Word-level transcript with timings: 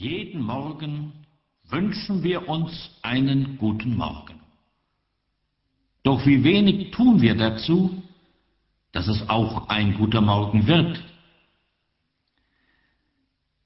Jeden 0.00 0.40
Morgen 0.40 1.12
wünschen 1.68 2.22
wir 2.22 2.48
uns 2.48 2.90
einen 3.02 3.58
guten 3.58 3.98
Morgen. 3.98 4.40
Doch 6.04 6.24
wie 6.24 6.42
wenig 6.42 6.90
tun 6.92 7.20
wir 7.20 7.34
dazu, 7.34 8.02
dass 8.92 9.08
es 9.08 9.28
auch 9.28 9.68
ein 9.68 9.92
guter 9.98 10.22
Morgen 10.22 10.66
wird. 10.66 11.04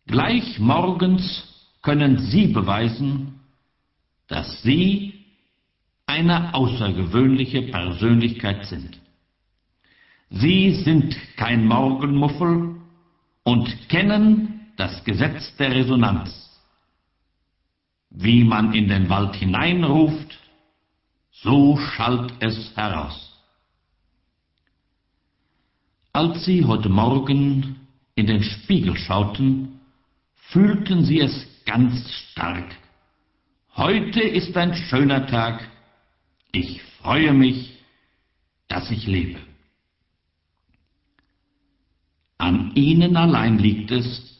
Gleich 0.09 0.59
morgens 0.59 1.71
können 1.83 2.19
Sie 2.19 2.49
beweisen, 2.49 3.39
dass 4.27 4.61
Sie 4.65 5.15
eine 6.07 6.53
außergewöhnliche 6.53 7.63
Persönlichkeit 7.71 8.67
sind. 8.67 8.99
Sie 10.31 10.83
sind 10.83 11.17
kein 11.37 11.65
Morgenmuffel 11.69 12.75
und 13.45 13.89
kennen 13.89 14.54
das 14.77 15.05
Gesetz 15.05 15.55
der 15.57 15.71
Resonanz. 15.71 16.51
Wie 18.11 18.45
man 18.45 18.73
in 18.75 18.89
den 18.89 19.09
Wald 19.09 19.35
hineinruft, 19.37 20.39
so 21.33 21.77
schallt 21.77 22.33
es 22.41 22.77
heraus. 22.77 23.33
Als 26.13 26.45
sie 26.45 26.65
heute 26.65 26.89
Morgen 26.89 27.89
in 28.15 28.27
den 28.27 28.43
Spiegel 28.43 28.97
schauten, 28.97 29.81
fühlten 30.35 31.05
sie 31.05 31.21
es 31.21 31.47
ganz 31.65 32.09
stark. 32.13 32.77
Heute 33.77 34.21
ist 34.21 34.57
ein 34.57 34.75
schöner 34.75 35.27
Tag. 35.27 35.69
Ich 36.53 36.81
freue 37.01 37.33
mich, 37.33 37.77
dass 38.69 38.91
ich 38.93 39.07
lebe. 39.07 39.41
An 42.39 42.73
ihnen 42.77 43.17
allein 43.17 43.59
liegt 43.59 43.91
es, 43.91 44.34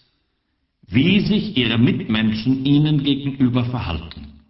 wie 0.95 1.21
sich 1.21 1.57
ihre 1.57 1.77
Mitmenschen 1.77 2.65
ihnen 2.65 3.03
gegenüber 3.03 3.65
verhalten. 3.65 4.43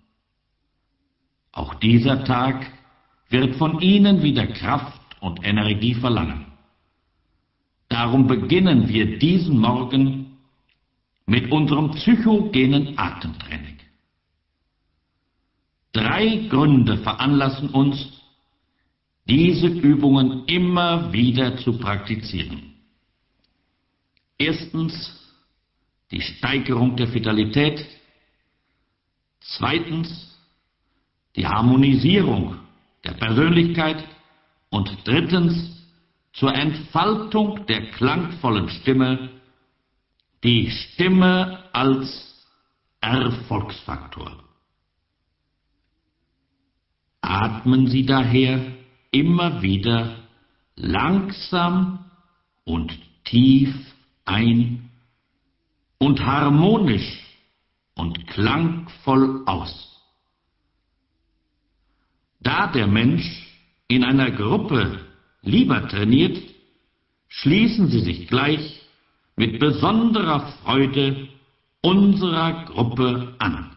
Auch 1.52 1.74
dieser 1.74 2.24
Tag 2.24 2.70
wird 3.30 3.56
von 3.56 3.80
ihnen 3.80 4.22
wieder 4.22 4.46
Kraft 4.48 5.00
und 5.20 5.42
Energie 5.42 5.94
verlangen. 5.94 6.44
Darum 7.88 8.26
beginnen 8.26 8.88
wir 8.88 9.18
diesen 9.18 9.58
Morgen 9.58 10.36
mit 11.24 11.50
unserem 11.50 11.92
psychogenen 11.92 12.98
Atemtraining. 12.98 13.78
Drei 15.92 16.48
Gründe 16.50 16.98
veranlassen 16.98 17.70
uns, 17.70 18.20
diese 19.26 19.68
Übungen 19.68 20.44
immer 20.44 21.10
wieder 21.10 21.56
zu 21.56 21.78
praktizieren. 21.78 22.74
Erstens 24.36 25.23
die 26.14 26.20
Steigerung 26.20 26.96
der 26.96 27.12
Vitalität. 27.12 27.84
Zweitens 29.40 30.38
die 31.34 31.46
Harmonisierung 31.46 32.56
der 33.02 33.12
Persönlichkeit. 33.12 34.02
Und 34.70 34.96
drittens 35.04 35.82
zur 36.32 36.54
Entfaltung 36.54 37.66
der 37.66 37.90
klangvollen 37.90 38.68
Stimme 38.68 39.30
die 40.42 40.70
Stimme 40.70 41.64
als 41.72 42.46
Erfolgsfaktor. 43.00 44.44
Atmen 47.22 47.86
Sie 47.86 48.04
daher 48.04 48.60
immer 49.10 49.62
wieder 49.62 50.16
langsam 50.76 52.04
und 52.64 52.92
tief 53.24 53.74
ein 54.26 54.90
und 55.98 56.24
harmonisch 56.24 57.24
und 57.94 58.26
klangvoll 58.26 59.42
aus. 59.46 60.02
Da 62.40 62.66
der 62.66 62.86
Mensch 62.86 63.24
in 63.88 64.04
einer 64.04 64.30
Gruppe 64.30 65.00
lieber 65.42 65.88
trainiert, 65.88 66.38
schließen 67.28 67.88
Sie 67.88 68.00
sich 68.00 68.28
gleich 68.28 68.82
mit 69.36 69.58
besonderer 69.58 70.52
Freude 70.62 71.28
unserer 71.80 72.64
Gruppe 72.66 73.34
an. 73.38 73.70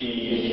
y 0.00 0.49